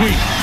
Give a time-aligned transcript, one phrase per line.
[0.00, 0.39] sweep.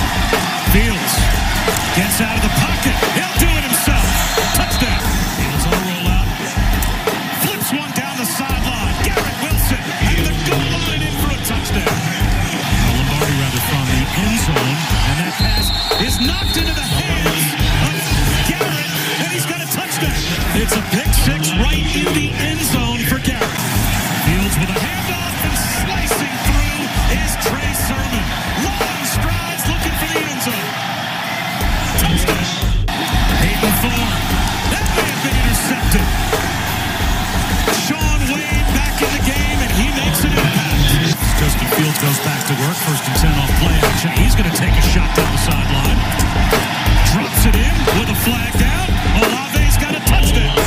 [48.28, 48.88] In with a flag down.
[49.24, 50.58] Olave's got a touchdown.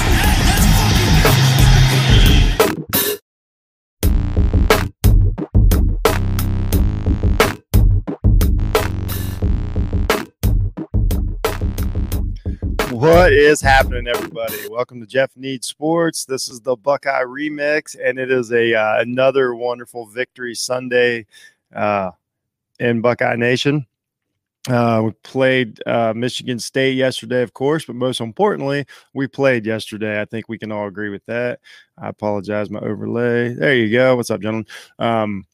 [12.90, 14.68] What is happening, everybody?
[14.70, 16.24] Welcome to Jeff Needs Sports.
[16.24, 21.26] This is the Buckeye Remix, and it is a uh, another wonderful victory Sunday
[21.74, 22.12] uh,
[22.78, 23.86] in Buckeye Nation.
[24.68, 30.20] Uh, we played uh, Michigan State yesterday, of course, but most importantly, we played yesterday.
[30.20, 31.60] I think we can all agree with that.
[31.96, 33.54] I apologize, my overlay.
[33.54, 34.16] There you go.
[34.16, 34.66] What's up, gentlemen?
[34.98, 35.46] Um,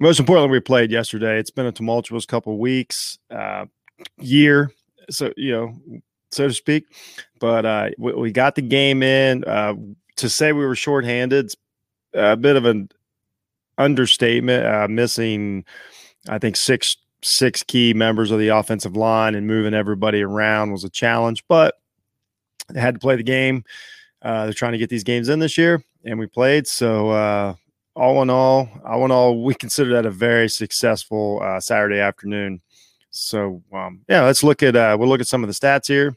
[0.00, 1.38] most importantly, we played yesterday.
[1.38, 3.66] It's been a tumultuous couple weeks, uh,
[4.18, 4.72] year.
[5.10, 6.00] So you know,
[6.32, 6.84] so to speak.
[7.38, 9.44] But uh, we, we got the game in.
[9.44, 9.74] Uh,
[10.16, 11.52] to say we were shorthanded,
[12.12, 12.88] a bit of an
[13.76, 14.66] understatement.
[14.66, 15.64] Uh, missing,
[16.28, 20.84] I think six six key members of the offensive line and moving everybody around was
[20.84, 21.44] a challenge.
[21.48, 21.74] But
[22.68, 23.64] they had to play the game.
[24.22, 26.66] Uh, they're trying to get these games in this year, and we played.
[26.66, 27.54] So uh,
[27.94, 32.60] all in all, all in all, we consider that a very successful uh, Saturday afternoon.
[33.10, 36.16] So um, yeah, let's look at uh, we'll look at some of the stats here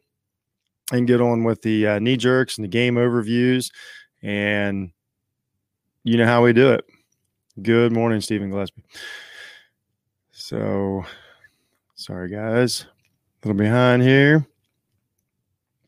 [0.92, 3.72] and get on with the uh, knee jerks and the game overviews,
[4.22, 4.92] and
[6.03, 6.86] you know how we do it.
[7.62, 8.84] Good morning, Stephen Gillespie.
[10.52, 11.06] So
[11.96, 14.46] sorry guys, a little behind here.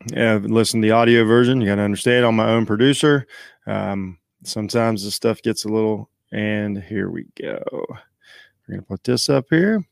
[0.06, 1.60] Yeah, listen to the audio version.
[1.60, 2.24] You got to understand.
[2.24, 3.26] I'm my own producer.
[3.66, 6.08] Um, sometimes the stuff gets a little.
[6.32, 7.62] And here we go.
[7.70, 9.84] We're gonna put this up here.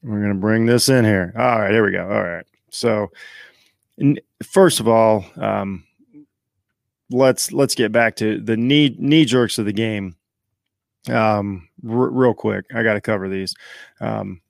[0.00, 1.32] We're to bring this in here.
[1.36, 2.04] All right, here we go.
[2.04, 2.46] All right.
[2.70, 3.08] So,
[4.44, 5.82] first of all, um,
[7.10, 10.14] let's let's get back to the knee knee jerks of the game.
[11.08, 13.54] Um, r- real quick, I got to cover these.
[14.00, 14.40] Um,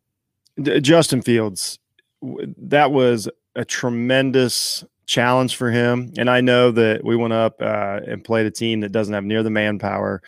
[0.60, 1.78] Justin Fields,
[2.22, 8.00] that was a tremendous challenge for him, and I know that we went up uh,
[8.06, 10.22] and played a team that doesn't have near the manpower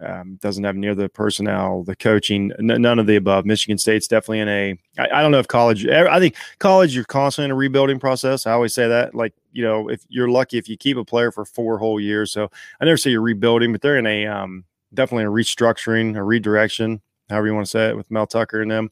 [0.00, 3.46] um, doesn't have near the personnel, the coaching, n- none of the above.
[3.46, 4.78] Michigan State's definitely in a.
[4.98, 5.86] I, I don't know if college.
[5.86, 8.46] I think college, you're constantly in a rebuilding process.
[8.46, 9.14] I always say that.
[9.14, 12.32] Like you know, if you're lucky, if you keep a player for four whole years.
[12.32, 12.50] So
[12.80, 14.64] I never say you're rebuilding, but they're in a um,
[14.94, 18.70] definitely a restructuring, a redirection, however you want to say it, with Mel Tucker and
[18.70, 18.90] them.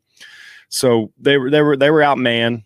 [0.69, 2.65] So they were they were they were out man.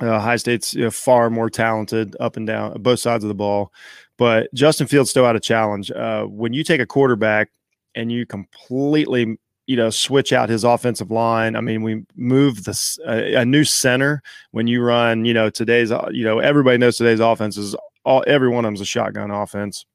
[0.00, 3.34] Uh, High State's you know, far more talented up and down both sides of the
[3.34, 3.72] ball.
[4.16, 5.90] But Justin Fields still had a challenge.
[5.90, 7.50] Uh, when you take a quarterback
[7.94, 9.36] and you completely,
[9.66, 11.56] you know, switch out his offensive line.
[11.56, 15.24] I mean, we move this uh, a new center when you run.
[15.24, 18.24] You know, today's, you know, everybody knows today's offense is all.
[18.26, 19.86] Every one of them is a shotgun offense,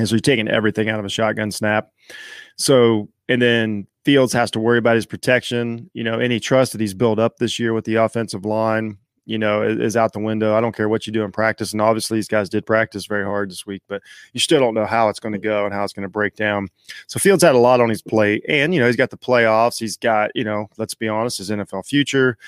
[0.00, 1.90] and so you're taking everything out of a shotgun snap.
[2.56, 5.90] So and then Fields has to worry about his protection.
[5.92, 8.98] You know, any trust that he's built up this year with the offensive line
[9.30, 10.56] you know, is, is, out the window.
[10.56, 11.72] I don't care what you do in practice.
[11.72, 14.02] And obviously, these guys did practice very hard this week, but
[14.32, 16.34] you still don't know how it's going to go and how it's going to break
[16.34, 16.68] down.
[17.06, 18.44] So Fields had a lot on his plate.
[18.48, 19.78] And, you know, he's got the playoffs.
[19.78, 22.38] He's got, you know, let's be honest, his NFL future,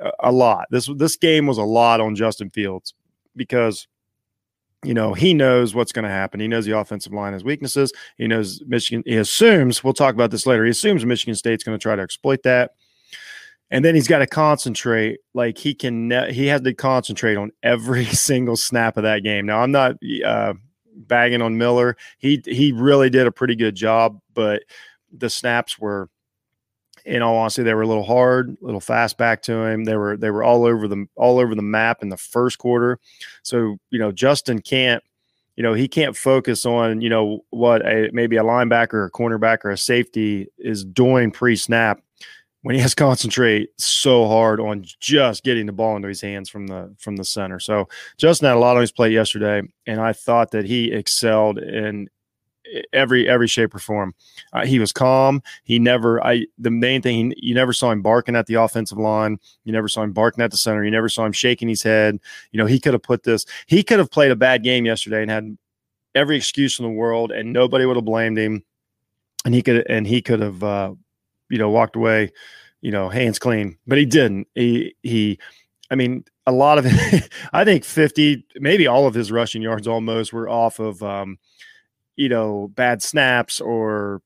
[0.00, 0.66] a, a lot.
[0.70, 2.94] This, this game was a lot on Justin Fields
[3.34, 3.88] because
[4.84, 6.40] you know, he knows what's going to happen.
[6.40, 7.92] He knows the offensive line has weaknesses.
[8.16, 9.02] He knows Michigan.
[9.06, 10.64] He assumes, we'll talk about this later.
[10.64, 12.72] He assumes Michigan State's going to try to exploit that
[13.70, 18.04] and then he's got to concentrate like he can he has to concentrate on every
[18.06, 20.54] single snap of that game now i'm not uh,
[20.94, 24.62] bagging on miller he he really did a pretty good job but
[25.12, 26.08] the snaps were
[27.08, 29.96] in all honesty they were a little hard a little fast back to him they
[29.96, 32.98] were they were all over the all over the map in the first quarter
[33.42, 35.02] so you know justin can't
[35.56, 39.10] you know he can't focus on you know what a maybe a linebacker or a
[39.10, 42.00] cornerback or a safety is doing pre-snap
[42.62, 46.48] when he has to concentrate so hard on just getting the ball into his hands
[46.48, 47.58] from the from the center.
[47.58, 47.88] So
[48.18, 52.08] Justin had a lot on his plate yesterday, and I thought that he excelled in
[52.92, 54.14] every every shape or form.
[54.52, 55.42] Uh, he was calm.
[55.64, 56.24] He never.
[56.24, 57.30] I the main thing.
[57.30, 59.38] He, you never saw him barking at the offensive line.
[59.64, 60.84] You never saw him barking at the center.
[60.84, 62.18] You never saw him shaking his head.
[62.52, 63.44] You know, he could have put this.
[63.66, 65.58] He could have played a bad game yesterday and had
[66.14, 68.64] every excuse in the world, and nobody would have blamed him.
[69.44, 70.94] And he could and he could have, uh,
[71.48, 72.32] you know, walked away,
[72.80, 73.78] you know, hands clean.
[73.86, 74.48] But he didn't.
[74.54, 75.38] He he.
[75.90, 77.32] I mean, a lot of it.
[77.52, 81.02] I think fifty, maybe all of his rushing yards almost were off of.
[81.02, 81.38] Um,
[82.18, 84.20] you know, bad snaps or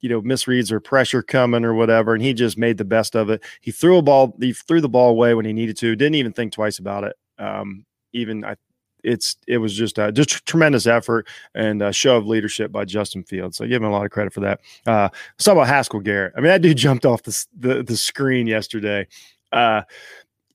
[0.00, 3.30] you know misreads or pressure coming or whatever, and he just made the best of
[3.30, 3.42] it.
[3.62, 5.96] He threw a ball, he threw the ball away when he needed to.
[5.96, 7.16] Didn't even think twice about it.
[7.38, 8.56] Um, even I,
[9.02, 13.24] it's it was just uh, just tremendous effort and a show of leadership by Justin
[13.24, 13.56] Fields.
[13.56, 14.60] So give him a lot of credit for that.
[14.86, 16.34] Uh, let's talk about Haskell Garrett.
[16.36, 19.08] I mean, that dude jumped off the the, the screen yesterday.
[19.50, 19.82] Uh,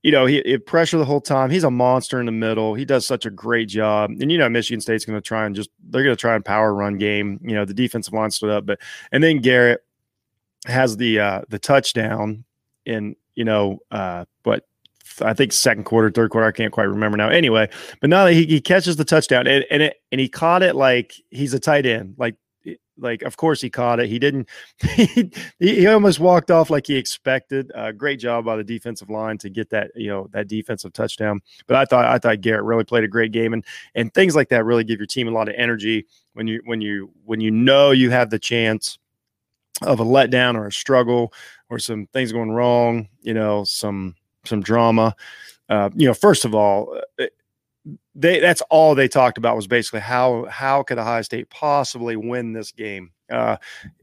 [0.04, 1.50] you know, he, he pressure the whole time.
[1.50, 2.76] He's a monster in the middle.
[2.76, 4.12] He does such a great job.
[4.12, 6.44] And you know, Michigan State's going to try and just they're going to try and
[6.44, 7.40] power run game.
[7.42, 8.80] You know, the defensive line stood up, but
[9.12, 9.82] and then Garrett
[10.66, 12.46] has the uh the touchdown
[12.86, 14.66] in you know uh but
[15.22, 17.30] I think second quarter, third quarter, I can't quite remember now.
[17.30, 20.76] Anyway, but now he, he catches the touchdown and and, it, and he caught it
[20.76, 22.36] like he's a tight end, like
[22.98, 24.08] like of course he caught it.
[24.08, 24.50] He didn't
[24.82, 27.72] he, he almost walked off like he expected.
[27.74, 31.42] Uh, great job by the defensive line to get that you know that defensive touchdown.
[31.68, 33.54] But i thought i thought garrett really played a great game.
[33.54, 33.66] And
[33.96, 36.82] and things like that really give your team a lot of energy when you when
[36.82, 38.98] you when you know you have the chance
[39.82, 41.34] of a letdown or a struggle
[41.70, 44.16] or some things going wrong you know some
[44.46, 45.16] some drama.
[45.70, 47.00] Uh, you know first of all
[48.16, 52.54] they that's all they talked about was basically how how could Ohio State possibly win
[52.54, 53.12] this game.
[53.32, 53.58] Uh,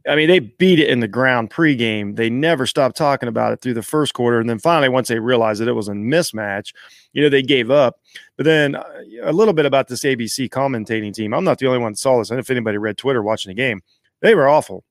[0.09, 2.17] I mean, they beat it in the ground pregame.
[2.17, 5.19] They never stopped talking about it through the first quarter, and then finally, once they
[5.19, 6.75] realized that it was a mismatch,
[7.13, 8.01] you know, they gave up.
[8.37, 8.85] But then uh,
[9.23, 11.33] a little bit about this ABC commentating team.
[11.33, 12.31] I'm not the only one that saw this.
[12.31, 13.81] And if anybody read Twitter watching the game,
[14.21, 14.85] they were awful.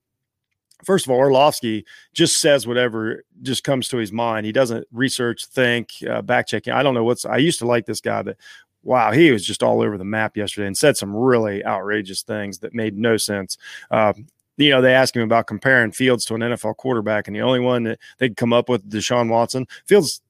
[0.85, 4.45] First of all, Orlovsky just says whatever just comes to his mind.
[4.45, 6.71] He doesn't research, think, uh, back checking.
[6.71, 7.25] I don't know what's.
[7.25, 8.37] I used to like this guy, but
[8.83, 12.59] wow, he was just all over the map yesterday and said some really outrageous things
[12.59, 13.57] that made no sense.
[13.91, 14.13] Uh,
[14.57, 17.61] you know, they asked him about comparing Fields to an NFL quarterback, and the only
[17.61, 19.65] one that they'd come up with Deshaun Watson.
[19.85, 20.21] Fields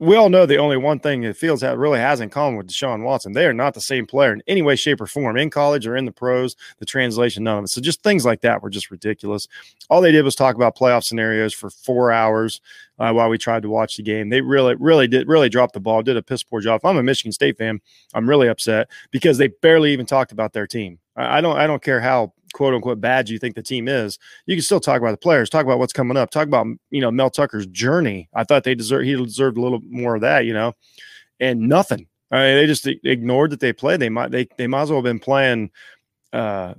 [0.00, 3.04] we all know the only one thing that Fields really has in common with Deshaun
[3.04, 3.32] Watson.
[3.32, 5.94] They are not the same player in any way, shape, or form in college or
[5.94, 6.56] in the pros.
[6.78, 7.68] The translation, none of it.
[7.68, 9.46] So just things like that were just ridiculous.
[9.90, 12.62] All they did was talk about playoff scenarios for four hours
[12.98, 14.30] uh, while we tried to watch the game.
[14.30, 16.02] They really, really did really drop the ball.
[16.02, 16.80] Did a piss poor job.
[16.80, 17.78] If I'm a Michigan State fan,
[18.14, 20.98] I'm really upset because they barely even talked about their team.
[21.16, 24.56] I don't I don't care how quote unquote bad you think the team is, you
[24.56, 27.10] can still talk about the players, talk about what's coming up, talk about you know
[27.10, 28.28] Mel Tucker's journey.
[28.34, 30.74] I thought they deserved he deserved a little more of that, you know,
[31.38, 32.06] and nothing.
[32.30, 34.00] I mean, they just ignored that they played.
[34.00, 35.70] They might they they might as well have been playing
[36.32, 36.74] uh,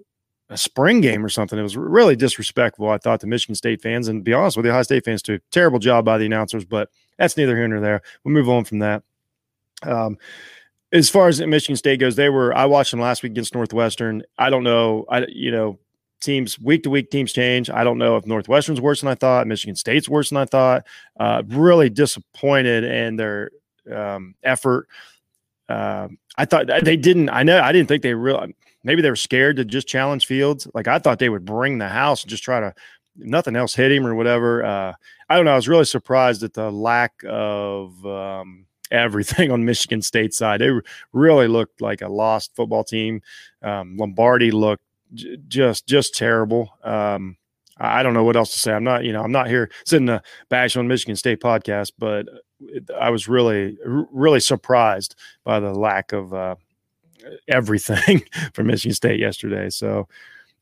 [0.50, 1.58] a spring game or something.
[1.58, 2.90] It was really disrespectful.
[2.90, 5.40] I thought the Michigan State fans, and be honest with the Ohio State fans too.
[5.52, 8.02] Terrible job by the announcers, but that's neither here nor there.
[8.24, 9.04] We'll move on from that.
[9.84, 10.18] Um,
[10.94, 12.56] as far as Michigan State goes, they were.
[12.56, 14.24] I watched them last week against Northwestern.
[14.38, 15.06] I don't know.
[15.10, 15.80] I you know
[16.20, 17.70] teams week to week teams change.
[17.70, 19.48] I don't know if Northwestern's worse than I thought.
[19.48, 20.86] Michigan State's worse than I thought.
[21.20, 23.52] Uh, really disappointed in their
[23.94, 24.88] um, effort.
[25.68, 27.30] Uh, I thought they didn't.
[27.30, 28.56] I know I didn't think they really.
[28.84, 30.68] Maybe they were scared to just challenge Fields.
[30.74, 32.74] Like I thought they would bring the house and just try to.
[33.18, 34.64] Nothing else hit him or whatever.
[34.64, 34.94] Uh,
[35.30, 35.52] I don't know.
[35.52, 38.06] I was really surprised at the lack of.
[38.06, 40.62] Um, everything on Michigan State side.
[40.62, 40.72] They
[41.14, 43.22] really looked like a lost football team.
[43.62, 44.84] Um, Lombardi looked
[45.14, 46.70] j- just just terrible.
[46.84, 47.38] Um,
[47.78, 48.74] I don't know what else to say.
[48.74, 52.28] I'm not, you know, I'm not here sitting a bash on Michigan State podcast, but
[53.00, 56.56] I was really, really surprised by the lack of uh,
[57.48, 59.70] everything from Michigan State yesterday.
[59.70, 60.08] So,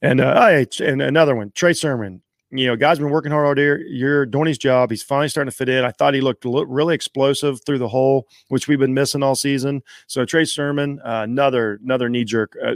[0.01, 3.79] and uh, and another one, Trey Sermon you know, guy's been working hard all year.
[3.87, 4.89] You're doing his job.
[4.89, 5.85] He's finally starting to fit in.
[5.85, 9.83] I thought he looked really explosive through the hole, which we've been missing all season.
[10.07, 12.55] So Trey Sermon, uh, another another knee jerk.
[12.63, 12.73] Uh,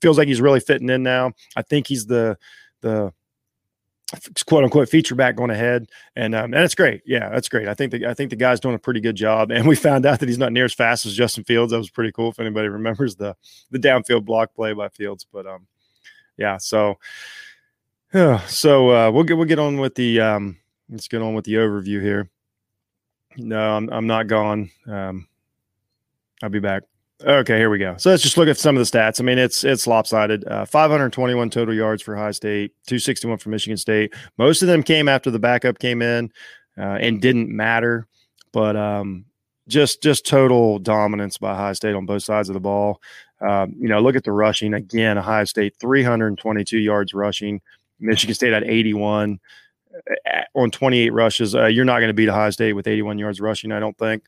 [0.00, 1.32] feels like he's really fitting in now.
[1.56, 2.36] I think he's the
[2.80, 3.12] the
[4.46, 7.02] quote unquote feature back going ahead, and um, and it's great.
[7.06, 7.68] Yeah, that's great.
[7.68, 10.04] I think the I think the guy's doing a pretty good job, and we found
[10.04, 11.70] out that he's not near as fast as Justin Fields.
[11.70, 12.30] That was pretty cool.
[12.30, 13.36] If anybody remembers the
[13.70, 15.66] the downfield block play by Fields, but um,
[16.36, 16.58] yeah.
[16.58, 16.98] So
[18.14, 21.44] yeah, so uh, we'll get we'll get on with the um, let's get on with
[21.44, 22.30] the overview here.
[23.36, 24.70] No, I'm I'm not gone.
[24.86, 25.26] Um,
[26.42, 26.82] I'll be back.
[27.24, 27.96] Okay, here we go.
[27.98, 29.20] So let's just look at some of the stats.
[29.20, 30.46] I mean, it's it's lopsided.
[30.46, 34.12] Uh, 521 total yards for High State, 261 for Michigan State.
[34.38, 36.32] Most of them came after the backup came in
[36.76, 38.08] uh, and didn't matter,
[38.52, 39.24] but um,
[39.68, 43.00] just just total dominance by High State on both sides of the ball.
[43.40, 45.16] Um, you know, look at the rushing again.
[45.16, 47.60] Ohio State 322 yards rushing.
[48.02, 49.40] Michigan State had 81
[49.94, 51.54] uh, on 28 rushes.
[51.54, 54.24] Uh, you're not going to beat Ohio State with 81 yards rushing, I don't think.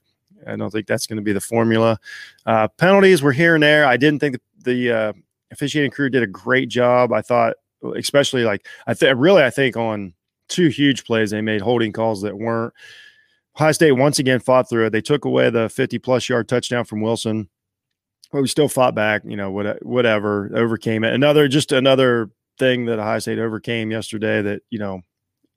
[0.47, 1.99] I don't think that's going to be the formula.
[2.47, 3.87] Uh, penalties were here and there.
[3.87, 5.13] I didn't think the, the uh,
[5.51, 7.13] officiating crew did a great job.
[7.13, 7.55] I thought,
[7.97, 10.15] especially like I think really, I think on
[10.49, 12.75] two huge plays they made holding calls that weren't.
[13.57, 14.91] Ohio State once again fought through it.
[14.91, 17.49] They took away the 50 plus yard touchdown from Wilson,
[18.33, 19.23] but we still fought back.
[19.25, 21.15] You know, whatever, overcame it.
[21.15, 25.03] Another just another thing that Ohio State overcame yesterday that you know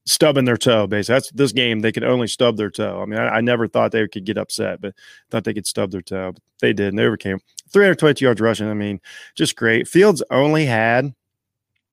[0.08, 0.88] stubbing their toe.
[0.88, 1.82] Basically, that's this game.
[1.82, 3.02] They could only stub their toe.
[3.02, 4.96] I mean, I, I, never thought they could get upset, but
[5.30, 6.32] thought they could stub their toe.
[6.34, 7.40] But they did, and they overcame.
[7.70, 8.70] 322 yards rushing.
[8.70, 9.00] I mean,
[9.36, 9.88] just great.
[9.88, 11.14] Fields only had,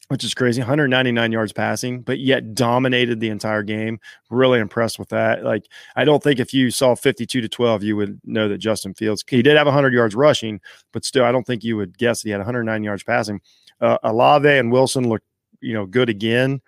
[0.08, 3.98] which is crazy, 199 yards passing, but yet dominated the entire game.
[4.30, 5.42] Really impressed with that.
[5.42, 8.94] Like, I don't think if you saw 52 to 12, you would know that Justin
[8.94, 9.24] Fields.
[9.28, 10.60] He did have 100 yards rushing,
[10.92, 13.40] but still, I don't think you would guess he had 109 yards passing.
[13.84, 15.26] Uh, Olave and Wilson looked,
[15.60, 16.60] you know, good again.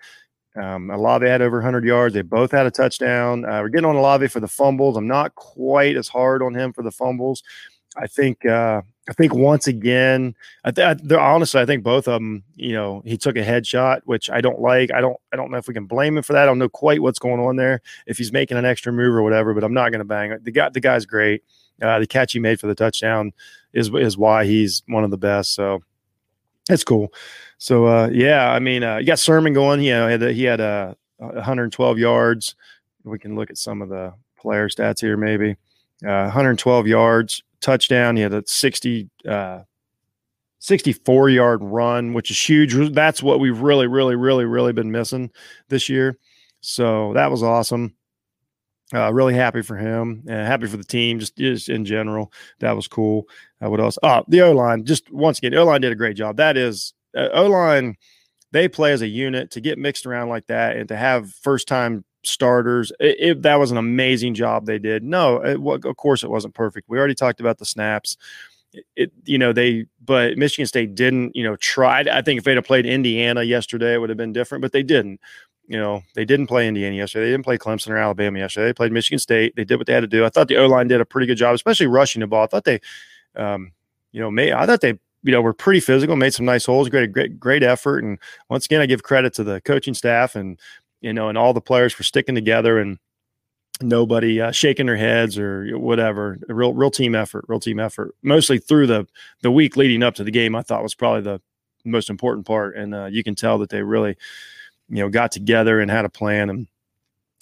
[0.55, 2.13] Um, Olave had over 100 yards.
[2.13, 3.45] They both had a touchdown.
[3.45, 4.97] Uh, we're getting on Olave for the fumbles.
[4.97, 7.43] I'm not quite as hard on him for the fumbles.
[7.95, 12.13] I think uh, I think once again, I th- I, honestly, I think both of
[12.13, 12.43] them.
[12.55, 14.91] You know, he took a headshot, which I don't like.
[14.91, 16.43] I don't I don't know if we can blame him for that.
[16.43, 17.81] I don't know quite what's going on there.
[18.05, 20.43] If he's making an extra move or whatever, but I'm not going to bang it.
[20.43, 21.43] The guy the guy's great.
[21.81, 23.31] Uh, the catch he made for the touchdown
[23.73, 25.53] is is why he's one of the best.
[25.53, 25.81] So
[26.69, 27.13] it's cool.
[27.57, 29.81] So uh, yeah, I mean, uh, you got Sermon going.
[29.81, 32.55] You know, he had he had uh, 112 yards.
[33.03, 35.51] We can look at some of the player stats here, maybe.
[36.05, 38.15] Uh, 112 yards, touchdown.
[38.15, 39.61] He had a 60, uh,
[40.59, 42.93] 64 yard run, which is huge.
[42.93, 45.31] That's what we've really, really, really, really been missing
[45.69, 46.17] this year.
[46.61, 47.95] So that was awesome.
[48.93, 52.31] Uh, really happy for him and happy for the team, just, just in general.
[52.59, 53.27] That was cool.
[53.61, 53.97] Uh, what else?
[54.01, 54.85] Oh, the O line.
[54.85, 56.37] Just once again, O line did a great job.
[56.37, 57.97] That is uh, O line.
[58.53, 61.67] They play as a unit to get mixed around like that and to have first
[61.67, 62.93] time starters.
[63.01, 65.03] It, it, that was an amazing job they did.
[65.03, 66.87] No, it, of course it wasn't perfect.
[66.87, 68.15] We already talked about the snaps.
[68.95, 72.05] It, you know, they, but Michigan State didn't, you know, try.
[72.09, 74.83] I think if they'd have played Indiana yesterday, it would have been different, but they
[74.83, 75.19] didn't
[75.67, 77.25] you know, they didn't play Indiana yesterday.
[77.25, 78.67] They didn't play Clemson or Alabama yesterday.
[78.67, 79.55] They played Michigan State.
[79.55, 80.25] They did what they had to do.
[80.25, 82.43] I thought the O line did a pretty good job, especially rushing the ball.
[82.43, 82.79] I thought they,
[83.35, 83.71] um,
[84.11, 86.89] you know, made, I thought they, you know, were pretty physical, made some nice holes,
[86.89, 88.03] great, great, great effort.
[88.03, 88.17] And
[88.49, 90.57] once again, I give credit to the coaching staff and,
[91.01, 92.97] you know, and all the players for sticking together and
[93.81, 96.39] nobody uh, shaking their heads or whatever.
[96.47, 98.15] Real, real team effort, real team effort.
[98.23, 99.07] Mostly through the
[99.41, 101.41] the week leading up to the game, I thought was probably the
[101.83, 102.75] most important part.
[102.75, 104.15] And uh, you can tell that they really,
[104.89, 106.49] you know, got together and had a plan.
[106.49, 106.67] And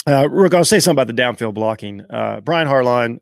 [0.08, 2.02] uh, Rook, I'll say something about the downfield blocking.
[2.10, 3.20] Uh, Brian Hartline,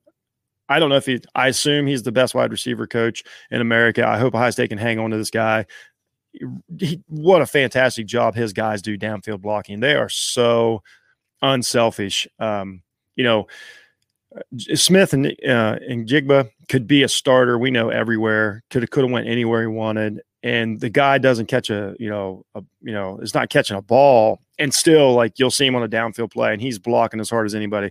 [0.69, 4.07] I don't know if he, I assume he's the best wide receiver coach in America.
[4.07, 5.65] I hope Ohio State can hang on to this guy.
[6.79, 9.79] He, what a fantastic job his guys do downfield blocking.
[9.79, 10.81] They are so
[11.41, 12.27] unselfish.
[12.39, 12.81] Um,
[13.15, 13.47] you know,
[14.57, 17.57] Smith and uh, and Njigba could be a starter.
[17.57, 18.63] We know everywhere.
[18.69, 22.09] Could have could have went anywhere he wanted and the guy doesn't catch a you
[22.09, 25.75] know a, you know is not catching a ball and still like you'll see him
[25.75, 27.89] on a downfield play and he's blocking as hard as anybody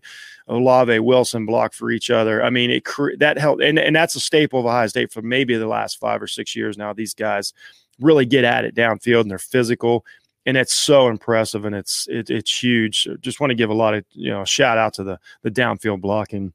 [0.48, 2.86] olave wilson block for each other i mean it
[3.18, 6.22] that helped and, and that's a staple of ohio state for maybe the last five
[6.22, 7.52] or six years now these guys
[8.00, 10.04] really get at it downfield and they're physical
[10.46, 13.94] and it's so impressive and it's it, it's huge just want to give a lot
[13.94, 16.52] of you know shout out to the the downfield blocking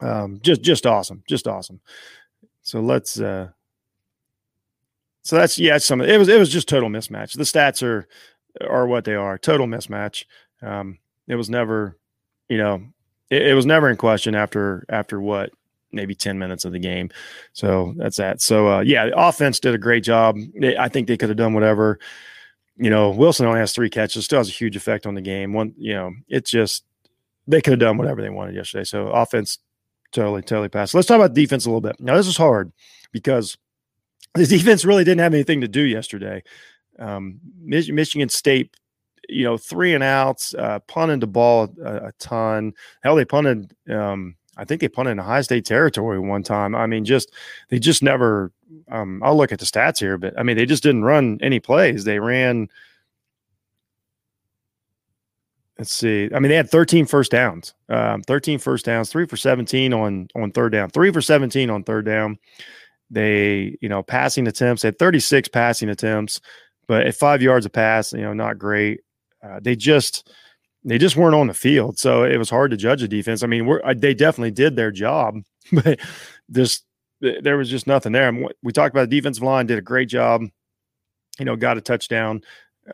[0.00, 1.80] um just just awesome just awesome
[2.62, 3.48] so let's uh
[5.28, 7.34] so that's yeah, some it was it was just total mismatch.
[7.34, 8.08] The stats are
[8.66, 10.24] are what they are, total mismatch.
[10.62, 11.98] Um, it was never,
[12.48, 12.82] you know,
[13.28, 15.50] it, it was never in question after after what
[15.92, 17.10] maybe 10 minutes of the game.
[17.52, 18.40] So that's that.
[18.40, 20.38] So uh, yeah, the offense did a great job.
[20.78, 21.98] I think they could have done whatever.
[22.78, 25.52] You know, Wilson only has three catches, still has a huge effect on the game.
[25.52, 26.84] One, you know, it's just
[27.46, 28.84] they could have done whatever they wanted yesterday.
[28.84, 29.58] So offense
[30.12, 30.94] totally, totally passed.
[30.94, 31.96] Let's talk about defense a little bit.
[31.98, 32.72] Now this is hard
[33.12, 33.56] because
[34.34, 36.42] the defense really didn't have anything to do yesterday.
[36.98, 38.76] Um, Michigan State,
[39.28, 42.74] you know, three and outs, uh, punted the ball a, a ton.
[43.02, 43.72] Hell, they punted.
[43.90, 46.74] Um, I think they punted in Ohio State territory one time.
[46.74, 47.32] I mean, just
[47.68, 48.52] they just never.
[48.90, 51.60] Um, I'll look at the stats here, but I mean, they just didn't run any
[51.60, 52.04] plays.
[52.04, 52.68] They ran.
[55.78, 56.28] Let's see.
[56.34, 60.28] I mean, they had 13 first downs, um, 13 first downs, three for 17 on
[60.34, 62.36] on third down, three for 17 on third down.
[63.10, 66.40] They, you know, passing attempts, had 36 passing attempts,
[66.86, 69.00] but at five yards a pass, you know, not great.
[69.42, 70.30] Uh, they just,
[70.88, 71.98] they just weren't on the field.
[71.98, 73.42] So it was hard to judge the defense.
[73.42, 75.36] I mean, they definitely did their job,
[75.72, 75.98] but
[77.20, 78.32] there was just nothing there.
[78.62, 80.42] we talked about the defensive line did a great job.
[81.38, 82.42] You know, got a touchdown.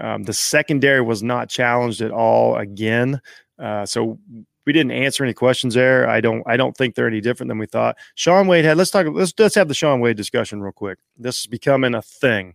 [0.00, 3.20] Um, the secondary was not challenged at all again.
[3.58, 4.18] Uh, so
[4.66, 6.08] we didn't answer any questions there.
[6.08, 7.96] I don't I don't think they're any different than we thought.
[8.14, 10.98] Shaun Wade had let's talk let's let's have the Shaun Wade discussion real quick.
[11.16, 12.54] This is becoming a thing.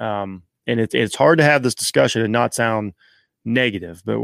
[0.00, 2.94] Um, and it, it's hard to have this discussion and not sound
[3.44, 4.18] negative, but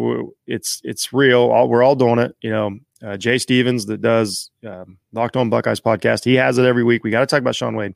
[0.47, 1.51] it's it's real.
[1.51, 2.37] All, we're all doing it.
[2.41, 6.25] You know, uh, Jay Stevens that does um, Locked On Buckeyes podcast.
[6.25, 7.05] He has it every week.
[7.05, 7.95] We got to talk about Shaun Wade.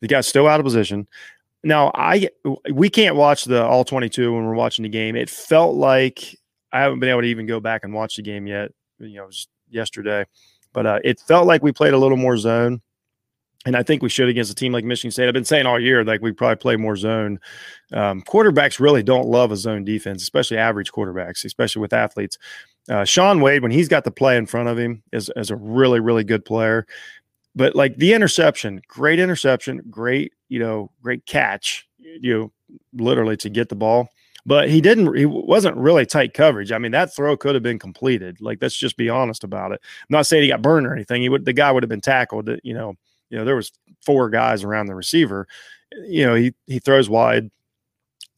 [0.00, 1.08] The guy's still out of position.
[1.64, 2.28] Now, I
[2.72, 5.16] we can't watch the all 22 when we're watching the game.
[5.16, 6.36] It felt like
[6.72, 8.70] I haven't been able to even go back and watch the game yet.
[8.98, 9.30] You know,
[9.68, 10.24] yesterday,
[10.72, 12.80] but uh, it felt like we played a little more zone.
[13.66, 15.26] And I think we should against a team like Michigan State.
[15.26, 17.40] I've been saying all year, like we probably play more zone.
[17.92, 22.38] Um, quarterbacks really don't love a zone defense, especially average quarterbacks, especially with athletes.
[22.88, 25.56] Uh, Shaun Wade, when he's got the play in front of him, is, is a
[25.56, 26.86] really, really good player.
[27.56, 32.52] But like the interception, great interception, great, you know, great catch, you know,
[32.94, 34.08] literally to get the ball.
[34.46, 36.70] But he didn't, he wasn't really tight coverage.
[36.72, 38.40] I mean, that throw could have been completed.
[38.40, 39.80] Like, let's just be honest about it.
[39.82, 41.20] I'm not saying he got burned or anything.
[41.20, 42.94] He would, the guy would have been tackled, you know,
[43.30, 43.72] you know, there was
[44.04, 45.46] four guys around the receiver.
[46.06, 47.50] You know, he he throws wide.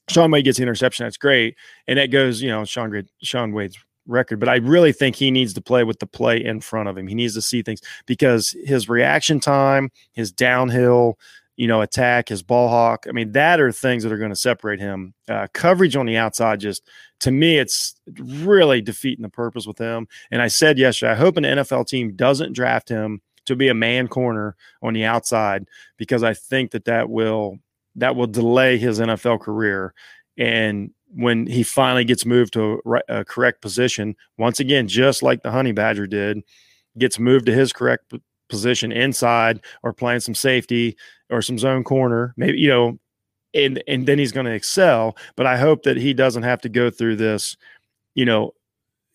[0.09, 1.07] Shaun Wade gets the interception.
[1.07, 1.57] That's great,
[1.87, 4.41] and that goes, you know, Shaun Shaun Wade's record.
[4.41, 7.07] But I really think he needs to play with the play in front of him.
[7.07, 11.19] He needs to see things because his reaction time, his downhill,
[11.57, 13.07] you know, attack, his ball hawk.
[13.09, 15.15] I mean, that are things that are going to separate him.
[15.29, 16.83] Uh, coverage on the outside, just
[17.21, 20.09] to me, it's really defeating the purpose with him.
[20.31, 23.75] And I said yesterday, I hope an NFL team doesn't draft him to be a
[23.75, 25.67] man corner on the outside
[25.97, 27.59] because I think that that will
[27.97, 29.95] that will delay his NFL career.
[30.39, 35.51] And when he finally gets moved to a, correct position, once again, just like the
[35.51, 36.43] Honey Badger did,
[36.99, 38.15] gets moved to his correct
[38.49, 40.97] position inside or playing some safety
[41.31, 42.99] or some zone corner, maybe you know,
[43.55, 45.17] and and then he's going to excel.
[45.37, 47.57] But I hope that he doesn't have to go through this,
[48.15, 48.55] you know,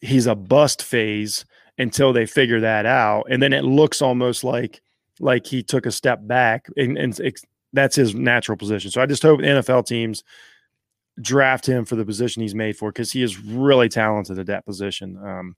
[0.01, 1.45] he's a bust phase
[1.77, 3.25] until they figure that out.
[3.29, 4.81] And then it looks almost like
[5.19, 7.17] like he took a step back, and, and
[7.73, 8.91] that's his natural position.
[8.91, 10.23] So I just hope NFL teams
[11.21, 14.65] draft him for the position he's made for because he is really talented at that
[14.65, 15.17] position.
[15.17, 15.55] Um,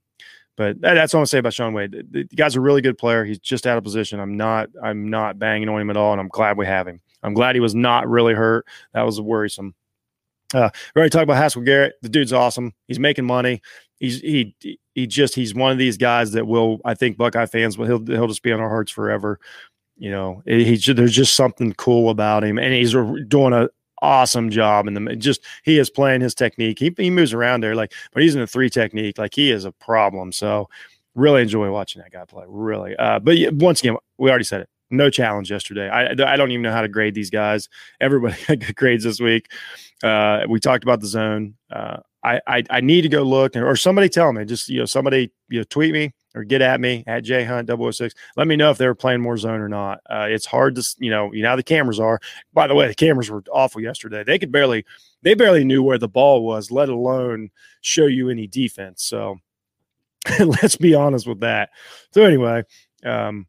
[0.56, 1.92] but that, that's what I want to say about Shaun Wade.
[1.92, 3.24] The, the, guy's a really good player.
[3.24, 4.20] He's just out of position.
[4.20, 7.00] I'm not I'm not banging on him at all, and I'm glad we have him.
[7.22, 8.66] I'm glad he was not really hurt.
[8.92, 9.74] That was worrisome.
[10.54, 11.94] Uh, we already talked about Haskell Garrett.
[12.02, 12.72] The dude's awesome.
[12.86, 13.60] He's making money.
[13.98, 14.56] He's he
[14.98, 18.04] he just he's one of these guys that will I think Buckeye fans will he'll
[18.04, 19.38] he'll just be on our hearts forever.
[19.96, 22.92] You know, he's there's just something cool about him, and he's
[23.28, 23.68] doing a
[24.00, 26.78] awesome job and just he is playing his technique.
[26.78, 29.18] He he moves around there like, but he's in a three technique.
[29.18, 30.32] Like he is a problem.
[30.32, 30.68] So
[31.14, 32.44] really enjoy watching that guy play.
[32.48, 35.88] Really, uh, but once again, we already said it no challenge yesterday.
[35.88, 37.68] I, I don't even know how to grade these guys.
[38.00, 39.50] Everybody grades this week.
[40.02, 41.56] Uh, we talked about the zone.
[41.70, 44.44] Uh, I, I, I need to go look or somebody tell me.
[44.44, 47.68] Just you know, somebody you know, tweet me or get at me at J Hunt
[47.68, 48.14] 006.
[48.36, 50.00] Let me know if they were playing more zone or not.
[50.08, 52.20] Uh, it's hard to you know you know the cameras are.
[52.52, 54.24] By the way, the cameras were awful yesterday.
[54.24, 54.84] They could barely
[55.22, 57.50] they barely knew where the ball was, let alone
[57.80, 59.04] show you any defense.
[59.04, 59.38] So
[60.40, 61.70] let's be honest with that.
[62.12, 62.62] So anyway,
[63.04, 63.46] um,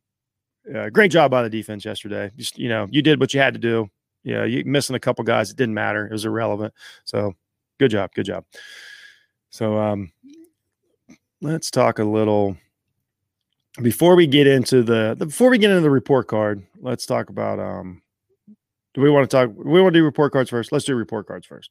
[0.73, 2.31] uh, great job by the defense yesterday.
[2.37, 3.89] Just you know, you did what you had to do.
[4.23, 5.49] Yeah, you missing a couple guys.
[5.49, 6.05] It didn't matter.
[6.05, 6.73] It was irrelevant.
[7.05, 7.33] So
[7.79, 8.11] good job.
[8.13, 8.45] Good job.
[9.49, 10.11] So um,
[11.41, 12.55] let's talk a little
[13.81, 16.63] before we get into the before we get into the report card.
[16.79, 18.01] Let's talk about um.
[18.95, 19.51] Do we want to talk?
[19.55, 20.71] we want to do report cards first?
[20.71, 21.69] Let's do report cards first.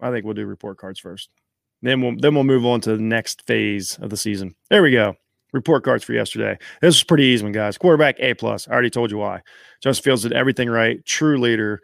[0.00, 1.30] I think we'll do report cards first.
[1.82, 4.54] Then we'll then we'll move on to the next phase of the season.
[4.70, 5.16] There we go
[5.54, 6.58] report cards for yesterday.
[6.82, 7.78] This was pretty easy one, guys.
[7.78, 8.68] Quarterback A plus.
[8.68, 9.40] I already told you why.
[9.80, 11.02] Justin Fields did everything right.
[11.06, 11.80] True leader.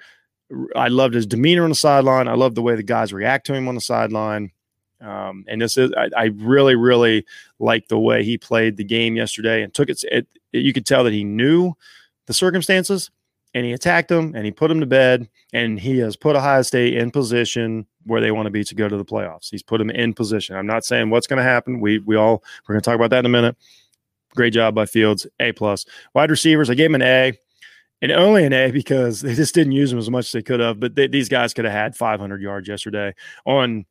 [0.75, 2.29] I loved his demeanor on the sideline.
[2.29, 4.53] I love the way the guys react to him on the sideline.
[5.01, 7.25] Um, and this is, I, I, really, really
[7.59, 10.59] like the way he played the game yesterday and took it, it, it.
[10.59, 11.73] You could tell that he knew
[12.27, 13.11] the circumstances
[13.55, 16.63] and he attacked them and he put them to bed and he has put Ohio
[16.63, 19.51] State in position where they want to be to go to the playoffs.
[19.51, 20.57] He's put them in position.
[20.57, 21.81] I'm not saying what's going to happen.
[21.81, 23.57] We we all we're going to talk about that in a minute.
[24.35, 25.85] Great job by Fields, A plus.
[26.15, 27.39] Wide receivers, I gave him an A,
[28.03, 30.61] and only an A because they just didn't use them as much as they could
[30.61, 30.81] have.
[30.81, 33.15] But they, these guys could have had 500 yards yesterday.
[33.45, 33.85] On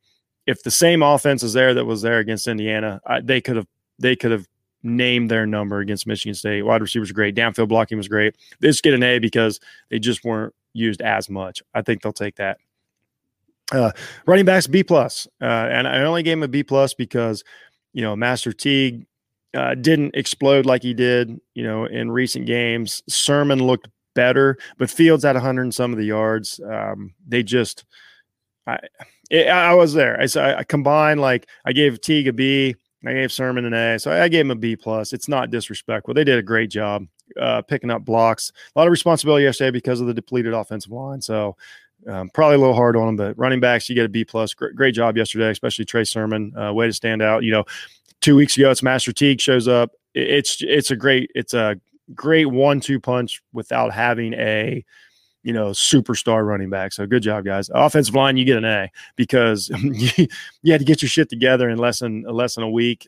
[0.47, 3.67] if the same offense is there that was there against Indiana, I, they could have
[3.99, 4.47] they could have
[4.81, 6.63] name their number against Michigan State.
[6.63, 7.35] Wide receivers are great.
[7.35, 8.35] Downfield blocking was great.
[8.59, 11.61] They just get an A because they just weren't used as much.
[11.73, 12.57] I think they'll take that.
[13.71, 13.91] Uh,
[14.25, 17.43] running backs B plus, uh, and I only gave him a B plus because
[17.93, 19.05] you know Master Teague
[19.53, 23.03] uh, didn't explode like he did, you know, in recent games.
[23.07, 26.59] Sermon looked better, but Fields had 100 and some of the yards.
[26.59, 27.85] Um, they just,
[28.67, 28.79] I,
[29.29, 30.19] it, I was there.
[30.21, 34.11] I, I combined like I gave Teague a B, I gave Sermon an A, so
[34.11, 35.13] I gave him a B plus.
[35.13, 36.13] It's not disrespectful.
[36.13, 37.05] They did a great job
[37.39, 38.51] uh, picking up blocks.
[38.75, 41.21] A lot of responsibility yesterday because of the depleted offensive line.
[41.21, 41.55] So
[42.07, 44.53] um, probably a little hard on them, but running backs, you get a B plus.
[44.53, 46.53] Great, great job yesterday, especially Trey Sermon.
[46.57, 47.43] Uh, way to stand out.
[47.43, 47.65] You know,
[48.21, 49.91] two weeks ago, it's Master Teague shows up.
[50.13, 51.79] It's it's a great it's a
[52.15, 54.83] great one two punch without having a
[55.43, 56.93] you know superstar running back.
[56.93, 57.69] So good job, guys.
[57.73, 60.27] Offensive line, you get an A because you,
[60.61, 63.07] you had to get your shit together in less than less than a week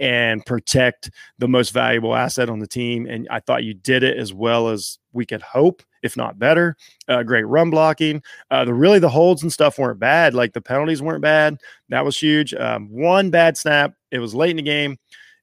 [0.00, 3.06] and protect the most valuable asset on the team.
[3.06, 6.76] And I thought you did it as well as we could hope, if not better.
[7.08, 8.22] Uh, great run blocking.
[8.50, 10.34] Uh, the really the holds and stuff weren't bad.
[10.34, 11.58] Like the penalties weren't bad.
[11.88, 12.54] That was huge.
[12.54, 13.94] Um, one bad snap.
[14.10, 14.98] It was late in the game.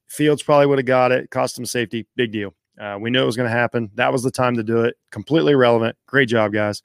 [0.08, 1.30] Fields probably would have got it.
[1.32, 2.06] Cost him safety.
[2.16, 2.54] Big deal.
[2.80, 3.90] Uh, we knew it was going to happen.
[3.96, 4.96] That was the time to do it.
[5.12, 5.96] Completely relevant.
[6.08, 6.82] Great job, guys.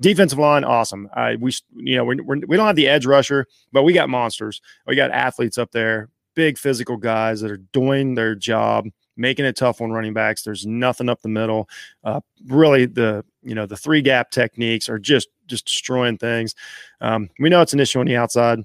[0.00, 1.08] Defensive line, awesome.
[1.14, 3.92] Uh, we, you know, we're, we're, we do not have the edge rusher, but we
[3.92, 4.60] got monsters.
[4.86, 9.56] We got athletes up there big physical guys that are doing their job, making it
[9.56, 10.42] tough on running backs.
[10.42, 11.68] There's nothing up the middle.
[12.04, 16.54] Uh, really, the you know the three gap techniques are just just destroying things.
[17.00, 18.60] Um, we know it's an issue on the outside.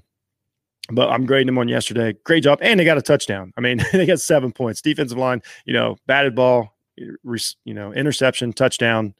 [0.90, 2.14] But I'm grading them on yesterday.
[2.24, 2.58] Great job.
[2.62, 3.52] And they got a touchdown.
[3.56, 4.80] I mean, they got seven points.
[4.80, 9.14] Defensive line, you know, batted ball, you know, interception, touchdown.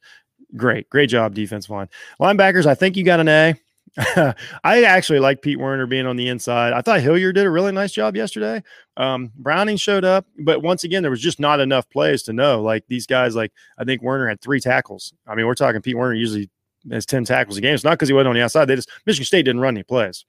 [0.56, 0.88] Great.
[0.90, 1.88] Great job, defensive line.
[2.20, 3.54] Linebackers, I think you got an A.
[4.64, 6.72] I actually like Pete Werner being on the inside.
[6.72, 8.62] I thought Hilliard did a really nice job yesterday.
[8.96, 12.62] Um, Browning showed up, but once again, there was just not enough plays to know.
[12.62, 15.14] Like these guys, like I think Werner had three tackles.
[15.26, 16.50] I mean, we're talking Pete Werner usually
[16.90, 17.74] has 10 tackles a game.
[17.74, 18.66] It's not because he wasn't on the outside.
[18.66, 20.26] They just Michigan State didn't run any plays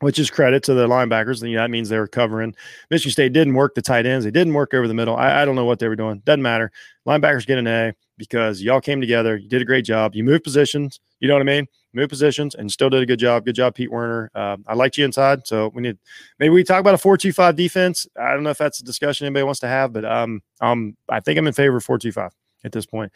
[0.00, 1.42] which is credit to the linebackers.
[1.42, 2.54] And that means they were covering.
[2.90, 4.24] Michigan State didn't work the tight ends.
[4.24, 5.16] They didn't work over the middle.
[5.16, 6.20] I, I, don't know what they were doing.
[6.24, 6.70] Doesn't matter.
[7.06, 9.36] Linebackers get an A because y'all came together.
[9.36, 10.14] You did a great job.
[10.14, 11.00] You moved positions.
[11.20, 11.66] You know what I mean?
[11.94, 13.44] Move positions and still did a good job.
[13.44, 14.30] Good job, Pete Werner.
[14.34, 15.46] Uh, I liked you inside.
[15.46, 15.98] So we need
[16.38, 18.06] maybe we talk about a four-two-five defense.
[18.20, 21.20] I don't know if that's a discussion anybody wants to have, but um, um, I
[21.20, 22.32] think I'm in favor of four-two-five
[22.64, 23.12] at this point.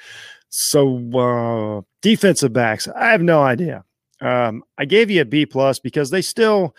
[0.48, 3.84] So uh, defensive backs, I have no idea.
[4.22, 6.74] Um, I gave you a B plus because they still,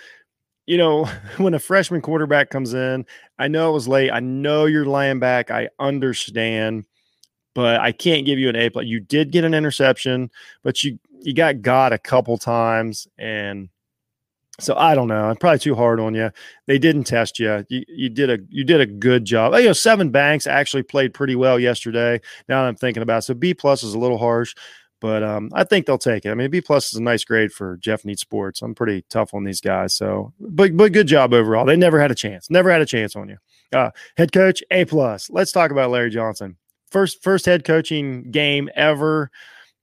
[0.66, 1.06] you know,
[1.38, 3.06] when a freshman quarterback comes in,
[3.38, 4.12] I know it was late.
[4.12, 5.52] I know you're laying back.
[5.52, 6.86] I understand,
[7.54, 8.86] but I can't give you an A plus.
[8.86, 10.32] You did get an interception,
[10.64, 13.70] but you you got got a couple times, and
[14.60, 15.26] so I don't know.
[15.26, 16.32] I'm probably too hard on you.
[16.68, 17.66] They didn't test you.
[17.70, 19.54] You, you did a you did a good job.
[19.56, 22.22] You know, Sevyn Banks actually played pretty well yesterday.
[22.48, 23.22] Now I'm thinking about it.
[23.24, 24.56] so B plus is a little harsh
[25.04, 26.32] but um, I think they'll take it.
[26.32, 28.62] I mean, B plus is a nice grade for Jeff Needs Sports.
[28.62, 31.66] I'm pretty tough on these guys, so but but good job overall.
[31.66, 33.36] They never had a chance, never had a chance on you.
[33.74, 35.30] Uh, head coach A plus.
[35.30, 36.56] Let's talk about Larry Johnson.
[36.90, 39.30] First first head coaching game ever.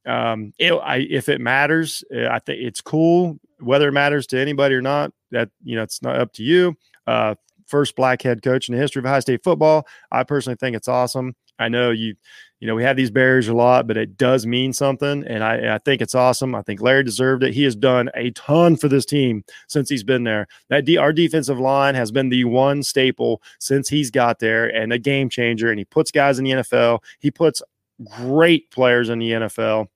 [0.06, 3.38] Um, it, I, if it matters, uh, I think it's cool.
[3.59, 6.78] Whether it matters to anybody or not, that you know, it's not up to you.
[7.06, 7.35] Uh,
[7.66, 9.87] first black head coach in the history of high state football.
[10.11, 11.35] I personally think it's awesome.
[11.59, 12.14] I know you
[12.61, 15.25] you know, we have these barriers a lot, but it does mean something.
[15.27, 16.55] And I, I think it's awesome.
[16.55, 17.55] I think Larry deserved it.
[17.55, 20.46] He has done a ton for this team since he's been there.
[20.68, 24.92] That D, our defensive line has been the one staple since he's got there and
[24.92, 25.70] a game changer.
[25.70, 27.03] And he puts guys in the NFL.
[27.18, 27.62] He puts
[28.05, 29.87] great players in the NFL.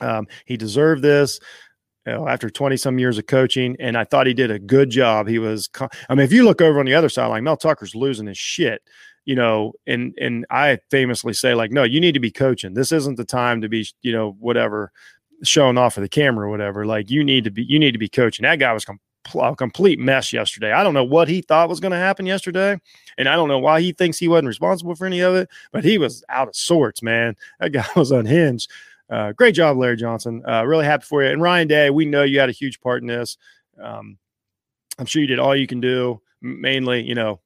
[0.00, 1.38] Um, he deserved this.
[2.06, 4.90] You know, after 20 some years of coaching, and I thought he did a good
[4.90, 5.26] job.
[5.26, 7.94] He was, I mean, if you look over on the other side, like Mel Tucker's
[7.94, 8.82] losing his shit
[9.24, 12.74] you know, and and I famously say like, no, you need to be coaching.
[12.74, 14.92] This isn't the time to be, you know, whatever,
[15.42, 16.86] showing off for the camera or whatever.
[16.86, 18.44] Like you need to be, you need to be coaching.
[18.44, 19.00] That guy was com-
[19.40, 20.72] a complete mess yesterday.
[20.72, 22.78] I don't know what he thought was going to happen yesterday,
[23.16, 25.48] and I don't know why he thinks he wasn't responsible for any of it.
[25.72, 27.36] But he was out of sorts, man.
[27.60, 28.70] That guy was unhinged.
[29.10, 30.42] Uh, great job, Larry Johnson.
[30.48, 31.30] Uh, really happy for you.
[31.30, 33.36] And Ryan Day, we know you had a huge part in this.
[33.80, 34.18] Um,
[34.98, 36.20] I'm sure you did all you can do.
[36.40, 37.40] Mainly, you know,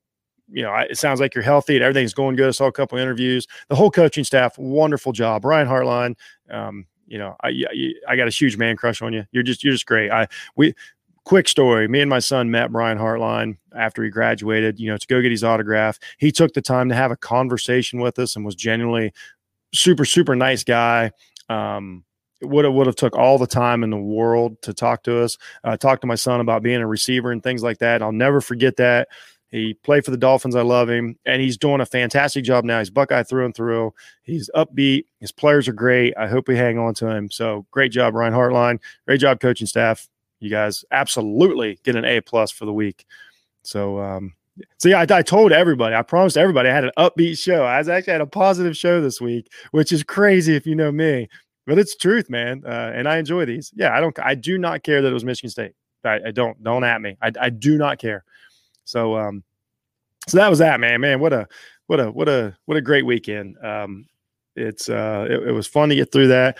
[0.50, 2.48] you know, it sounds like you're healthy and everything's going good.
[2.48, 3.46] I saw a couple interviews.
[3.68, 5.42] The whole coaching staff, wonderful job.
[5.42, 6.16] Brian Hartline,
[6.50, 7.64] um, you know, I,
[8.08, 9.24] I got a huge man crush on you.
[9.32, 10.10] You're just you're just great.
[10.10, 10.74] I we
[11.24, 11.88] quick story.
[11.88, 14.78] Me and my son met Brian Hartline after he graduated.
[14.78, 15.98] You know, to go get his autograph.
[16.18, 19.12] He took the time to have a conversation with us and was genuinely
[19.74, 21.10] super super nice guy.
[21.48, 22.04] Um,
[22.42, 25.36] would have would have took all the time in the world to talk to us.
[25.64, 28.02] Uh, talk to my son about being a receiver and things like that.
[28.02, 29.08] I'll never forget that.
[29.50, 30.54] He played for the Dolphins.
[30.54, 31.18] I love him.
[31.24, 32.78] And he's doing a fantastic job now.
[32.78, 33.94] He's Buckeye through and through.
[34.22, 35.04] He's upbeat.
[35.20, 36.14] His players are great.
[36.18, 37.30] I hope we hang on to him.
[37.30, 38.78] So great job, Brian Hartline.
[39.06, 40.08] Great job, coaching staff.
[40.40, 43.06] You guys absolutely get an A plus for the week.
[43.62, 44.34] So um,
[44.78, 47.64] See, I, I told everybody, I promised everybody I had an upbeat show.
[47.64, 50.92] I was actually had a positive show this week, which is crazy if you know
[50.92, 51.28] me,
[51.66, 52.62] but it's truth, man.
[52.66, 53.72] Uh, and I enjoy these.
[53.74, 55.72] Yeah, I don't, I do not care that it was Michigan State.
[56.04, 57.16] I, I don't, don't at me.
[57.22, 58.24] I, I do not care.
[58.88, 59.44] So, um,
[60.26, 61.00] so that was that, man.
[61.00, 61.46] Man, what a,
[61.88, 63.56] what a, what a, what a great weekend.
[63.62, 64.06] Um,
[64.56, 66.56] it's, uh, it, it was fun to get through that.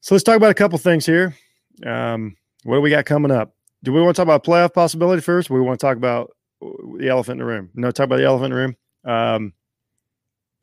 [0.00, 1.36] So let's talk about a couple things here.
[1.84, 3.54] Um, what do we got coming up?
[3.84, 5.48] Do we want to talk about playoff possibility first?
[5.48, 7.70] we want to talk about the elephant in the room.
[7.74, 8.76] No, talk about the elephant in the room.
[9.04, 9.52] Um,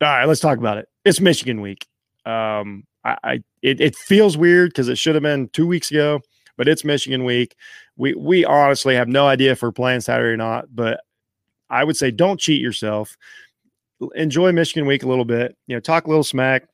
[0.01, 0.89] all right, let's talk about it.
[1.05, 1.87] It's Michigan week.
[2.25, 6.19] Um, I, I it, it feels weird because it should have been two weeks ago,
[6.57, 7.55] but it's Michigan week.
[7.95, 11.01] We we honestly have no idea if we're playing Saturday or not, but
[11.69, 13.17] I would say don't cheat yourself.
[14.15, 15.55] Enjoy Michigan week a little bit.
[15.67, 16.67] You know, talk a little smack.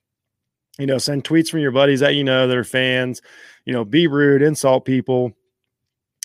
[0.77, 3.21] You know, send tweets from your buddies that you know that are fans.
[3.65, 5.33] You know, be rude, insult people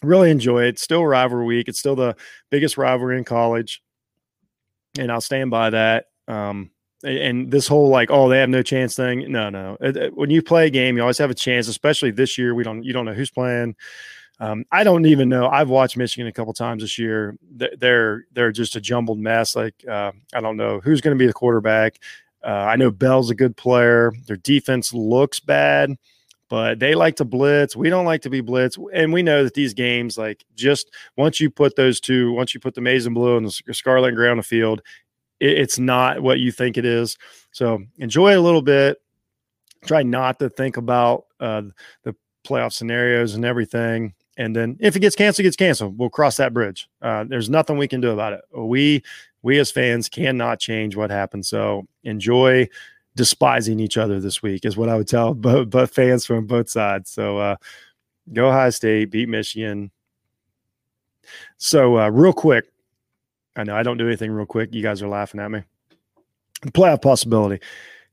[0.05, 0.79] really enjoy it.
[0.79, 1.69] Still rivalry week.
[1.69, 2.17] It's still the
[2.51, 3.83] biggest rivalry in college,
[4.99, 6.07] and I'll stand by that.
[6.29, 6.71] Um,
[7.05, 9.31] and this whole like, oh, they have no chance thing.
[9.31, 9.77] No, no.
[10.14, 11.69] When you play a game, you always have a chance.
[11.69, 12.83] Especially this year, we don't.
[12.83, 13.77] You don't know who's playing.
[14.40, 15.47] Um, I don't even know.
[15.49, 17.37] I've watched Michigan a couple times this year.
[17.51, 19.55] They're they're just a jumbled mess.
[19.55, 21.99] Like uh, I don't know who's going to be the quarterback.
[22.43, 24.12] Uh, I know Bell's a good player.
[24.27, 25.97] Their defense looks bad
[26.55, 27.75] but they like to blitz.
[27.75, 28.79] We don't like to be blitz.
[28.93, 32.61] And we know that these games, like just once you put those two, once you
[32.61, 34.83] put the maize and blue and the scarlet and gray on the field,
[35.44, 37.18] it, it's not what you think it is.
[37.52, 39.00] So enjoy a little bit.
[39.85, 41.62] Try not to think about uh,
[42.02, 44.14] the playoff scenarios and everything.
[44.37, 45.98] And then if it gets canceled, it gets canceled.
[45.98, 46.88] We'll cross that bridge.
[47.00, 48.40] Uh, there's nothing we can do about it.
[48.52, 49.02] We
[49.42, 51.48] we as fans cannot change what happens.
[51.48, 52.68] So enjoy
[53.14, 56.68] despising each other this week is what I would tell but but fans from both
[56.68, 57.11] sides.
[57.11, 57.57] So uh,
[58.33, 59.90] go High State, beat Michigan.
[61.59, 62.66] So uh, real quick,
[63.57, 64.75] I know I don't do anything real quick.
[64.75, 65.62] You guys are laughing at me.
[66.62, 67.61] The playoff possibility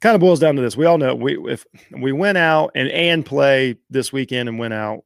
[0.01, 0.75] kind of boils down to this.
[0.75, 4.73] We all know we if we went out and and play this weekend and went
[4.73, 5.04] out,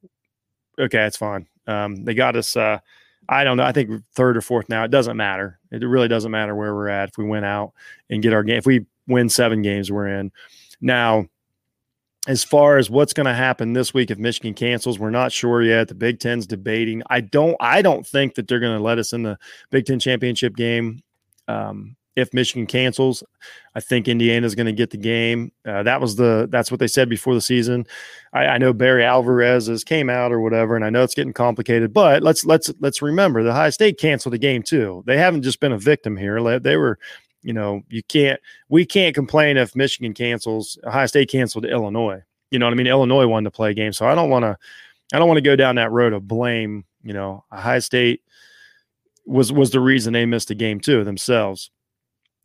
[0.80, 1.48] okay, it's fine.
[1.68, 2.56] Um, they got us.
[2.56, 2.80] Uh,
[3.28, 3.64] I don't know.
[3.64, 4.84] I think third or fourth now.
[4.84, 5.60] It doesn't matter.
[5.72, 7.74] It really doesn't matter where we're at if we went out
[8.10, 8.58] and get our game.
[8.58, 10.32] If we win seven games we're in.
[10.82, 11.28] Now,
[12.28, 15.62] as far as what's going to happen this week if Michigan cancels, we're not sure
[15.62, 15.88] yet.
[15.88, 17.04] The Big Ten's debating.
[17.10, 17.56] I don't.
[17.60, 19.38] I don't think that they're going to let us in the
[19.70, 21.04] Big Ten championship game.
[21.48, 23.24] Um, if Michigan cancels,
[23.76, 25.52] I think Indiana's going to get the game.
[25.66, 27.86] Uh, that was the that's what they said before the season.
[28.32, 31.34] I, I, know Barry Alvarez has came out or whatever, and I know it's getting
[31.34, 31.94] complicated.
[31.94, 35.04] But let's let's let's remember the High State canceled the game too.
[35.06, 36.60] They haven't just been a victim here.
[36.60, 36.98] They were
[37.46, 42.24] you know, you can't, we can't complain if Michigan cancels, Ohio State canceled Illinois.
[42.50, 42.88] You know what I mean?
[42.88, 43.94] Illinois wanted to play a game.
[43.94, 44.58] So I don't want to,
[45.14, 46.86] I don't want to go down that road of blame.
[47.04, 48.24] You know, Ohio State
[49.28, 51.70] was, was the reason they missed a game too themselves.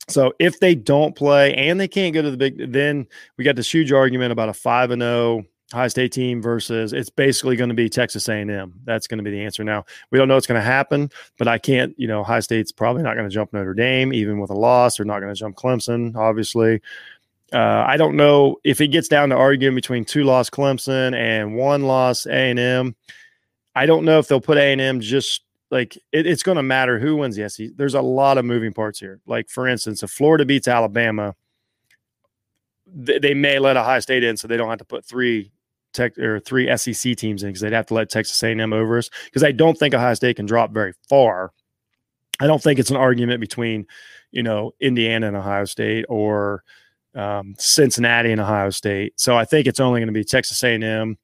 [0.09, 3.07] So if they don't play and they can't go to the big, then
[3.39, 6.93] we got this huge argument about a five and zero oh High State team versus
[6.93, 8.75] it's basically going to be Texas A&M.
[8.85, 9.63] That's going to be the answer.
[9.63, 11.95] Now we don't know what's going to happen, but I can't.
[11.97, 14.97] You know, High State's probably not going to jump Notre Dame even with a loss.
[14.97, 16.81] They're not going to jump Clemson, obviously.
[17.53, 21.57] Uh, I don't know if it gets down to arguing between two loss Clemson and
[21.57, 22.95] one loss A&M.
[23.75, 27.17] I don't know if they'll put A&M just like it, it's going to matter who
[27.17, 27.69] wins the SEC.
[27.77, 29.21] There's a lot of moving parts here.
[29.27, 31.35] Like for instance, if Florida beats Alabama,
[32.93, 35.53] they may let a high State in, so they don't have to put three
[35.93, 39.11] tech or three SEC teams in because they'd have to let Texas A&M over us
[39.25, 41.53] because I don't think Ohio State can drop very far.
[42.41, 43.87] I don't think it's an argument between,
[44.31, 46.65] you know, Indiana and Ohio State or
[47.15, 49.15] um, Cincinnati and Ohio State.
[49.17, 51.19] So I think it's only going to be Texas A&M.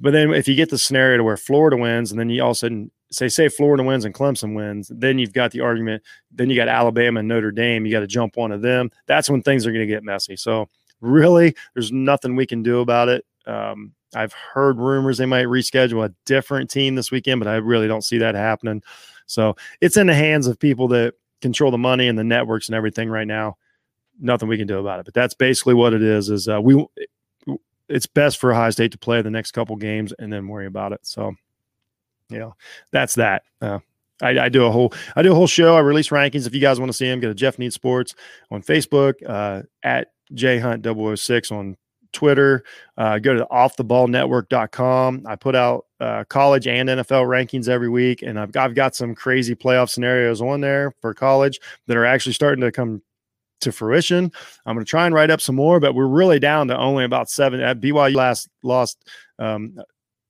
[0.00, 2.50] But then if you get the scenario to where Florida wins, and then you all
[2.50, 6.02] of a sudden say say Florida wins and Clemson wins, then you've got the argument.
[6.30, 7.84] Then you got Alabama and Notre Dame.
[7.84, 8.90] You got to jump one of them.
[9.06, 10.36] That's when things are going to get messy.
[10.36, 10.68] So
[11.00, 13.24] really, there's nothing we can do about it.
[13.46, 17.88] Um, I've heard rumors they might reschedule a different team this weekend, but I really
[17.88, 18.82] don't see that happening.
[19.26, 22.74] So it's in the hands of people that control the money and the networks and
[22.74, 23.56] everything right now.
[24.20, 25.04] Nothing we can do about it.
[25.04, 26.28] But that's basically what it is.
[26.28, 26.84] Is uh, we
[27.88, 30.92] it's best for Ohio State to play the next couple games and then worry about
[30.92, 31.00] it.
[31.02, 31.34] So,
[32.28, 32.50] yeah,
[32.92, 33.42] that's that.
[33.60, 33.80] Uh,
[34.22, 35.76] I, I, do a whole I do a whole show.
[35.76, 36.46] I release rankings.
[36.46, 38.14] If you guys want to see them, go to Jeff Needs Sports
[38.50, 41.76] on Facebook uh, at J Hunt 006 on
[42.12, 42.64] Twitter.
[42.96, 45.24] Uh, go to offtheballnetwork.com.
[45.26, 49.14] I put out uh, college and NFL rankings every week, and I've, I've got some
[49.14, 53.02] crazy playoff scenarios on there for college that are actually starting to come
[53.60, 54.32] to fruition.
[54.66, 57.04] I'm going to try and write up some more, but we're really down to only
[57.04, 57.60] about seven.
[57.60, 59.78] At BYU last lost um,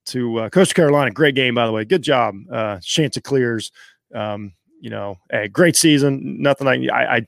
[0.06, 1.10] to uh, Coastal Carolina.
[1.10, 1.84] Great game, by the way.
[1.84, 3.70] Good job, uh, Chanticleers.
[4.14, 6.40] Um, you know, a great season.
[6.40, 7.26] Nothing like I, I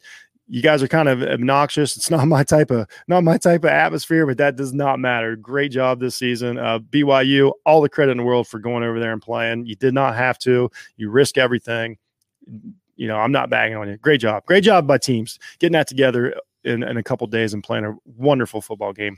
[0.53, 1.97] you guys are kind of obnoxious.
[1.97, 5.35] It's not my type of not my type of atmosphere, but that does not matter.
[5.35, 6.59] Great job this season.
[6.59, 9.65] Uh, BYU, all the credit in the world for going over there and playing.
[9.65, 10.71] You did not have to.
[10.99, 11.97] You risk everything.
[12.97, 13.97] You know, I'm not bagging on you.
[13.97, 14.45] Great job.
[14.45, 16.35] Great job by teams getting that together
[16.65, 19.17] in, in a couple days and playing a wonderful football game.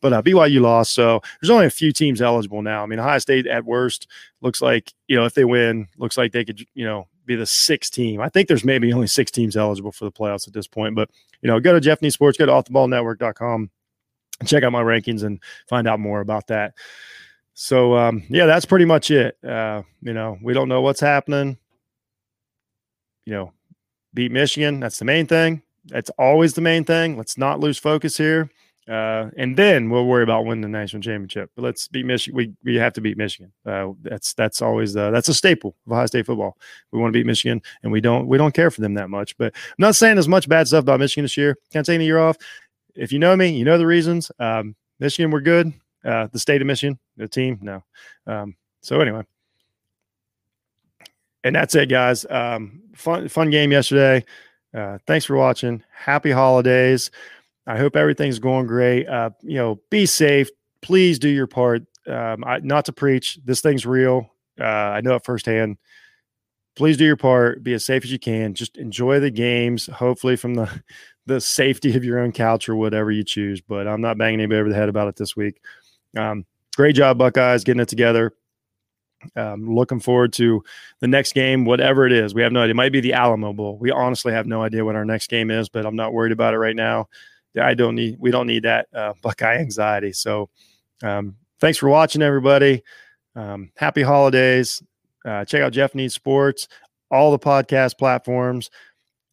[0.00, 2.84] But uh, BYU lost, so there's only a few teams eligible now.
[2.84, 4.06] I mean, Ohio State at worst
[4.40, 7.46] looks like you know if they win, looks like they could you know be the
[7.46, 8.20] sixth team.
[8.20, 10.94] I think there's maybe only six teams eligible for the playoffs at this point.
[10.94, 11.10] But
[11.42, 13.70] you know, go to Jeff Sports, go to offtheballnetwork.com,
[14.40, 16.74] and check out my rankings and find out more about that.
[17.54, 19.36] So um, yeah, that's pretty much it.
[19.44, 21.56] Uh, you know, we don't know what's happening.
[23.24, 23.52] You know,
[24.14, 24.80] beat Michigan.
[24.80, 25.62] That's the main thing.
[25.86, 27.16] That's always the main thing.
[27.16, 28.50] Let's not lose focus here.
[28.88, 31.50] Uh, and then we'll worry about winning the national championship.
[31.56, 32.36] But let's beat Michigan.
[32.36, 33.52] We, we have to beat Michigan.
[33.64, 36.56] Uh, that's that's always that's a staple of Ohio State football.
[36.92, 39.36] We want to beat Michigan, and we don't we don't care for them that much.
[39.38, 41.56] But I'm not saying as much bad stuff about Michigan this year.
[41.72, 42.36] Can't take a year off.
[42.94, 44.30] If you know me, you know the reasons.
[44.38, 45.72] Um, Michigan, we're good.
[46.04, 47.82] Uh, the state of Michigan, the team, no.
[48.28, 49.22] Um, so anyway,
[51.42, 52.24] and that's it, guys.
[52.30, 54.24] Um, fun fun game yesterday.
[54.72, 55.82] Uh, thanks for watching.
[55.90, 57.10] Happy holidays.
[57.66, 59.08] I hope everything's going great.
[59.08, 60.48] Uh, you know, be safe.
[60.82, 61.82] Please do your part.
[62.06, 64.30] Um, I, not to preach, this thing's real.
[64.60, 65.78] Uh, I know it firsthand.
[66.76, 67.62] Please do your part.
[67.62, 68.54] Be as safe as you can.
[68.54, 69.86] Just enjoy the games.
[69.86, 70.82] Hopefully, from the
[71.26, 73.60] the safety of your own couch or whatever you choose.
[73.60, 75.60] But I'm not banging anybody over the head about it this week.
[76.16, 78.32] Um, great job, Buckeyes, getting it together.
[79.34, 80.62] Um, looking forward to
[81.00, 82.34] the next game, whatever it is.
[82.34, 82.72] We have no idea.
[82.72, 83.76] It might be the Alamo Bowl.
[83.76, 86.54] We honestly have no idea what our next game is, but I'm not worried about
[86.54, 87.08] it right now.
[87.58, 90.12] I don't need we don't need that uh, Buckeye anxiety.
[90.12, 90.48] So
[91.02, 92.82] um, thanks for watching, everybody.
[93.34, 94.82] Um, happy holidays.
[95.24, 96.68] Uh, check out Jeff Needs Sports,
[97.10, 98.70] all the podcast platforms.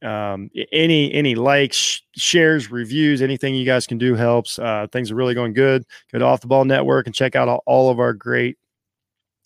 [0.02, 4.60] Um, any any likes, shares, reviews, anything you guys can do helps.
[4.60, 5.86] Uh, things are really going good.
[6.12, 8.58] Go to Off the Ball Network and check out all, all of our great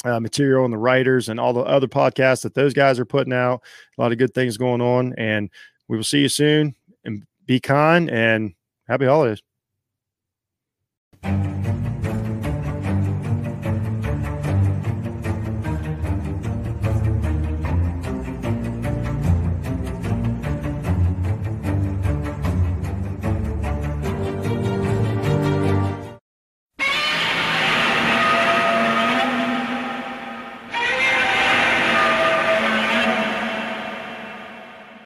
[0.03, 3.33] uh, material and the writers and all the other podcasts that those guys are putting
[3.33, 3.61] out.
[3.97, 5.51] A lot of good things going on, and
[5.87, 6.73] we will see you soon.
[7.03, 8.53] And be kind and
[8.87, 9.41] Happy holidays.